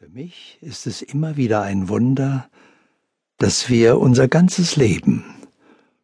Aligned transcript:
Für 0.00 0.08
mich 0.08 0.56
ist 0.62 0.86
es 0.86 1.02
immer 1.02 1.36
wieder 1.36 1.60
ein 1.60 1.90
Wunder, 1.90 2.48
dass 3.36 3.68
wir 3.68 3.98
unser 3.98 4.28
ganzes 4.28 4.76
Leben 4.76 5.26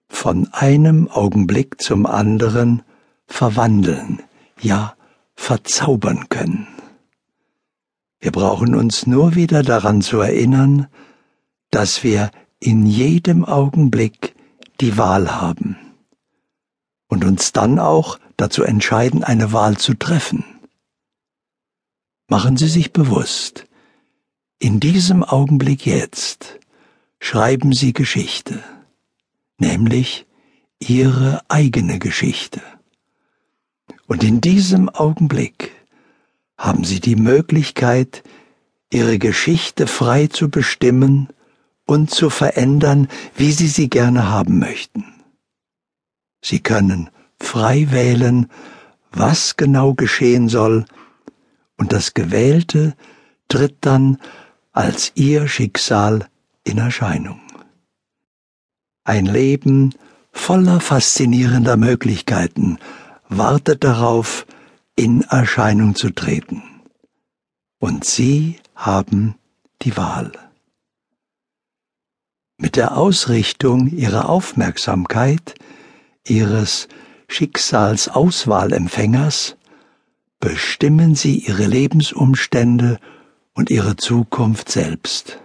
von 0.07 0.53
einem 0.53 1.09
Augenblick 1.09 1.81
zum 1.81 2.05
anderen 2.05 2.83
verwandeln, 3.27 4.23
ja 4.61 4.95
verzaubern 5.35 6.29
können. 6.29 6.69
Wir 8.21 8.33
brauchen 8.33 8.75
uns 8.75 9.07
nur 9.07 9.35
wieder 9.35 9.63
daran 9.63 10.03
zu 10.03 10.21
erinnern, 10.21 10.89
dass 11.71 12.05
wir 12.05 12.31
in 12.61 12.85
jedem 12.85 13.47
Augenblick 13.47 14.35
die 14.83 14.99
Wahl 14.99 15.41
haben 15.41 15.79
und 17.09 17.25
uns 17.25 17.53
dann 17.53 17.79
auch 17.79 18.19
dazu 18.37 18.63
entscheiden, 18.63 19.25
eine 19.25 19.55
Wahl 19.55 19.79
zu 19.79 19.95
treffen. 19.95 20.45
Machen 22.29 22.59
Sie 22.59 22.69
sich 22.69 22.93
bewusst, 22.93 23.66
in 24.67 24.81
diesem 24.81 25.23
Augenblick 25.23 25.87
jetzt 25.87 26.59
schreiben 27.21 27.73
Sie 27.73 27.93
Geschichte, 27.93 28.65
nämlich 29.59 30.27
Ihre 30.81 31.41
eigene 31.47 32.01
Geschichte. 32.01 32.61
Und 34.09 34.25
in 34.25 34.41
diesem 34.41 34.89
Augenblick 34.89 35.71
haben 36.59 36.83
Sie 36.83 36.99
die 36.99 37.15
Möglichkeit, 37.15 38.25
Ihre 38.91 39.21
Geschichte 39.21 39.87
frei 39.87 40.27
zu 40.27 40.51
bestimmen 40.51 41.29
und 41.85 42.11
zu 42.11 42.29
verändern, 42.29 43.07
wie 43.37 43.53
Sie 43.53 43.69
sie 43.69 43.89
gerne 43.89 44.31
haben 44.31 44.59
möchten. 44.59 45.05
Sie 46.43 46.59
können 46.59 47.11
frei 47.39 47.93
wählen, 47.93 48.49
was 49.13 49.57
genau 49.57 49.95
geschehen 49.95 50.49
soll, 50.49 50.87
und 51.77 51.93
das 51.93 52.15
Gewählte 52.15 52.97
tritt 53.47 53.77
dann 53.83 54.19
als 54.77 55.11
ihr 55.15 55.49
Schicksal 55.49 56.29
in 56.63 56.77
Erscheinung. 56.77 57.41
Ein 59.05 59.25
Leben 59.25 59.95
voller 60.33 60.81
faszinierender 60.81 61.79
Möglichkeiten 61.79 62.77
wartet 63.31 63.85
darauf, 63.85 64.45
in 64.95 65.23
Erscheinung 65.23 65.95
zu 65.95 66.11
treten. 66.11 66.63
Und 67.79 68.05
Sie 68.05 68.59
haben 68.75 69.37
die 69.81 69.97
Wahl. 69.97 70.33
Mit 72.59 72.77
der 72.77 72.99
Ausrichtung 72.99 73.89
Ihrer 73.89 74.29
Aufmerksamkeit, 74.29 75.55
Ihres 76.27 76.89
Schicksalsauswahlempfängers, 77.29 79.57
bestimmen 80.39 81.15
Sie 81.15 81.39
Ihre 81.39 81.65
Lebensumstände 81.65 83.01
und 83.57 83.71
ihre 83.71 83.97
Zukunft 83.97 84.71
selbst. 84.71 85.41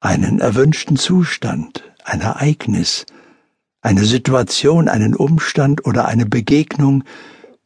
Einen 0.00 0.40
erwünschten 0.40 0.96
Zustand, 0.96 1.84
ein 2.04 2.20
Ereignis, 2.20 3.06
eine 3.80 4.04
Situation, 4.04 4.88
einen 4.88 5.14
Umstand 5.14 5.86
oder 5.86 6.06
eine 6.06 6.26
Begegnung 6.26 7.04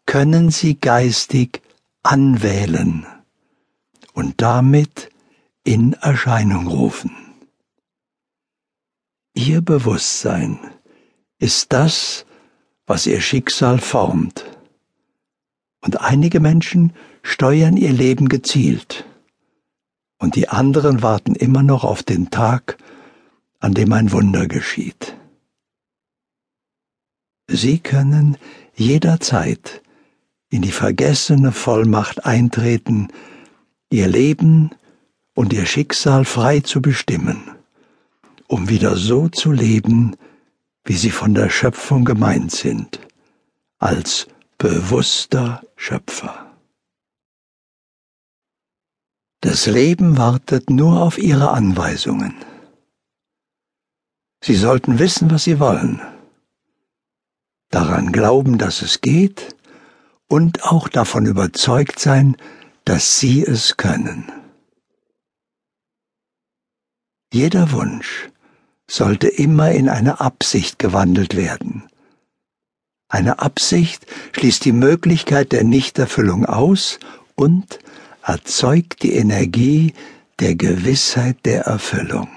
können 0.07 0.51
Sie 0.51 0.79
geistig 0.79 1.63
anwählen 2.03 3.07
und 4.13 4.43
damit 4.43 5.11
in 5.65 5.95
Erscheinung 5.95 6.67
rufen. 6.67 7.11
Ihr 9.33 9.63
Bewusstsein 9.63 10.59
ist 11.39 11.73
das, 11.73 12.27
was 12.87 13.07
Ihr 13.07 13.23
Schicksal 13.23 13.79
formt. 13.79 14.45
Und 15.85 16.01
einige 16.01 16.41
Menschen 16.41 16.95
steuern 17.23 17.77
ihr 17.77 17.93
Leben 17.93 18.31
gezielt, 18.31 19.05
und 20.19 20.35
die 20.35 20.49
anderen 20.49 21.03
warten 21.03 21.35
immer 21.35 21.63
noch 21.63 21.85
auf 21.85 22.03
den 22.03 22.31
Tag, 22.31 22.79
an 23.61 23.75
dem 23.75 23.93
ein 23.93 24.11
Wunder 24.11 24.47
geschieht. 24.47 25.15
Sie 27.47 27.79
können 27.81 28.39
jederzeit 28.75 29.83
in 30.49 30.63
die 30.63 30.73
vergessene 30.73 31.53
Vollmacht 31.53 32.25
eintreten, 32.25 33.09
ihr 33.91 34.09
Leben 34.09 34.71
und 35.35 35.53
ihr 35.53 35.67
Schicksal 35.67 36.25
frei 36.25 36.61
zu 36.61 36.81
bestimmen, 36.81 37.51
um 38.49 38.71
wieder 38.71 38.97
so 38.97 39.29
zu 39.29 39.53
leben, 39.53 40.17
wie 40.87 40.95
sie 40.95 41.11
von 41.11 41.35
der 41.35 41.51
Schöpfung 41.51 42.07
gemeint 42.07 42.53
sind, 42.53 43.01
als 43.79 44.29
bewusster 44.59 45.63
Schöpfer. 45.77 46.53
Das 49.41 49.67
Leben 49.67 50.17
wartet 50.17 50.71
nur 50.71 51.03
auf 51.03 51.19
Ihre 51.19 51.51
Anweisungen. 51.51 52.35
Sie 54.43 54.55
sollten 54.55 54.99
wissen, 54.99 55.31
was 55.31 55.45
Sie 55.45 55.61
wollen, 55.61 56.01
daran 57.71 58.13
glauben, 58.13 58.59
dass 58.59 58.83
es 58.83 59.01
geht 59.01 59.55
und 60.29 60.65
auch 60.65 60.89
davon 60.89 61.27
überzeugt 61.27 61.99
sein, 61.99 62.37
dass 62.85 63.19
Sie 63.19 63.43
es 63.43 63.77
können. 63.77 64.31
Jeder 67.33 67.73
Wunsch 67.73 68.31
sollte 68.89 69.29
immer 69.29 69.73
in 69.73 69.89
eine 69.89 70.21
Absicht 70.21 70.79
gewandelt 70.79 71.37
werden. 71.37 71.89
Eine 73.15 73.39
Absicht 73.39 74.09
schließt 74.33 74.65
die 74.65 74.73
Möglichkeit 74.73 75.53
der 75.53 75.63
Nichterfüllung 75.63 76.47
aus 76.47 76.99
und 77.37 77.79
erzeugt 78.25 79.05
die 79.05 79.13
Energie 79.13 79.95
der 80.41 80.57
Gewissheit 80.57 81.37
der 81.45 81.63
Erfüllung. 81.63 82.29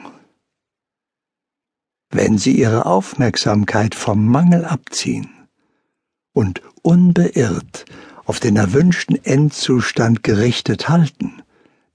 Wenn 2.12 2.38
Sie 2.38 2.52
Ihre 2.52 2.86
Aufmerksamkeit 2.86 3.96
vom 3.96 4.28
Mangel 4.28 4.66
abziehen 4.66 5.48
und 6.34 6.62
unbeirrt 6.84 7.86
auf 8.26 8.40
den 8.40 8.56
erwünschten 8.56 9.16
Endzustand 9.26 10.22
gerichtet 10.22 10.90
halten, 10.90 11.42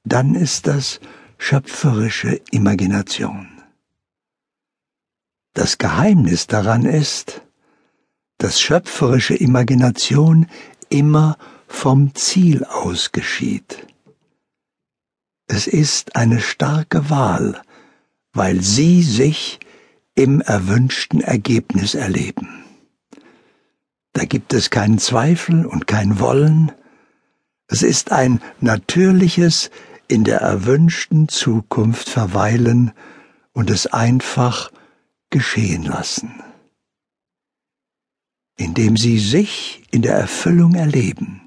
dann 0.03 0.34
ist 0.34 0.66
das 0.66 0.98
schöpferische 1.38 2.41
Imagination. 2.50 3.47
Das 5.54 5.78
Geheimnis 5.78 6.48
daran 6.48 6.84
ist, 6.84 7.42
dass 8.42 8.60
schöpferische 8.60 9.36
Imagination 9.36 10.48
immer 10.88 11.38
vom 11.69 12.12
Ziel 12.16 12.64
aus 12.64 13.12
geschieht. 13.12 13.86
Es 15.47 15.69
ist 15.69 16.16
eine 16.16 16.41
starke 16.41 17.08
Wahl, 17.08 17.62
weil 18.32 18.60
sie 18.60 19.03
sich 19.04 19.60
im 20.16 20.41
erwünschten 20.41 21.20
Ergebnis 21.20 21.94
erleben. 21.94 22.64
Da 24.12 24.25
gibt 24.25 24.53
es 24.54 24.70
keinen 24.70 24.98
Zweifel 24.98 25.64
und 25.64 25.86
kein 25.86 26.19
Wollen, 26.19 26.72
es 27.69 27.82
ist 27.84 28.10
ein 28.10 28.41
natürliches 28.60 29.70
in 30.09 30.24
der 30.24 30.41
erwünschten 30.41 31.28
Zukunft 31.28 32.09
verweilen 32.09 32.91
und 33.53 33.70
es 33.70 33.86
einfach 33.86 34.72
geschehen 35.30 35.84
lassen. 35.84 36.42
Indem 38.62 38.97
sie 38.97 39.19
sich 39.19 39.83
in 39.91 40.03
der 40.03 40.15
Erfüllung 40.15 40.75
erleben, 40.75 41.43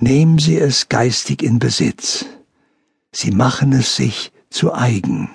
Nehmen 0.00 0.38
Sie 0.38 0.58
es 0.58 0.90
geistig 0.90 1.42
in 1.42 1.58
Besitz. 1.58 2.26
Sie 3.12 3.30
machen 3.30 3.72
es 3.72 3.96
sich 3.96 4.32
zu 4.50 4.74
eigen. 4.74 5.30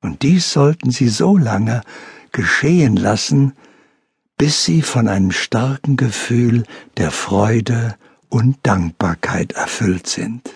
Und 0.00 0.22
dies 0.22 0.52
sollten 0.52 0.90
Sie 0.90 1.08
so 1.08 1.36
lange 1.36 1.82
geschehen 2.30 2.96
lassen, 2.96 3.52
bis 4.38 4.64
Sie 4.64 4.80
von 4.82 5.08
einem 5.08 5.30
starken 5.30 5.96
Gefühl 5.96 6.64
der 6.96 7.10
Freude 7.10 7.96
und 8.30 8.56
Dankbarkeit 8.62 9.52
erfüllt 9.52 10.06
sind. 10.06 10.48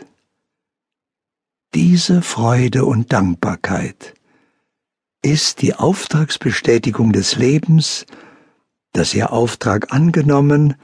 Diese 1.75 2.23
Freude 2.23 2.87
und 2.87 3.13
Dankbarkeit 3.13 4.15
ist 5.21 5.61
die 5.61 5.75
Auftragsbestätigung 5.75 7.13
des 7.13 7.37
Lebens, 7.37 8.07
dass 8.97 9.15
Ihr 9.15 9.33
Auftrag 9.33 9.93
angenommen, 9.93 10.75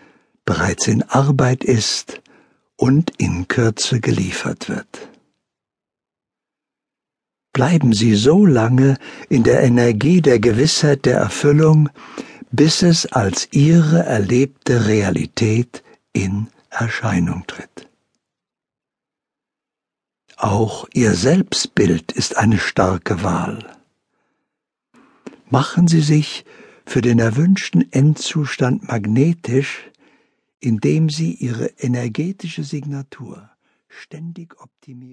bereits 0.45 0.87
in 0.87 1.03
Arbeit 1.03 1.65
ist 1.65 2.21
und 2.77 3.13
in 3.17 3.49
Kürze 3.49 4.01
geliefert 4.01 4.69
wird. 4.69 5.09
Bleiben 7.55 7.93
Sie 7.93 8.15
so 8.15 8.45
lange 8.45 8.99
in 9.29 9.45
der 9.45 9.63
Energie 9.63 10.21
der 10.21 10.41
Gewissheit 10.41 11.07
der 11.07 11.19
Erfüllung, 11.19 11.89
bis 12.51 12.83
es 12.83 13.07
als 13.07 13.49
Ihre 13.53 14.05
erlebte 14.05 14.87
Realität 14.87 15.83
in 16.13 16.49
Erscheinung 16.71 17.47
tritt. 17.47 17.89
Auch 20.37 20.87
Ihr 20.93 21.15
Selbstbild 21.15 22.13
ist 22.13 22.37
eine 22.37 22.59
starke 22.59 23.23
Wahl. 23.23 23.77
Machen 25.49 25.89
Sie 25.89 26.01
sich 26.01 26.45
für 26.85 27.01
den 27.01 27.19
erwünschten 27.19 27.93
Endzustand 27.93 28.89
magnetisch, 28.89 29.91
indem 30.61 31.11
sie 31.11 31.35
ihre 31.35 31.67
energetische 31.79 32.65
Signatur 32.65 33.51
ständig 33.89 34.61
optimieren. 34.61 35.03